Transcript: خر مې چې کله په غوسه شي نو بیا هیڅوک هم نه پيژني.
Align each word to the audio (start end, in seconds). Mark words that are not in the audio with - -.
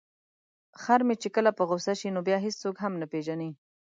خر 0.81 0.99
مې 1.07 1.15
چې 1.21 1.29
کله 1.35 1.51
په 1.57 1.63
غوسه 1.69 1.93
شي 1.99 2.09
نو 2.15 2.19
بیا 2.27 2.37
هیڅوک 2.45 2.75
هم 2.83 2.93
نه 3.01 3.07
پيژني. 3.11 3.49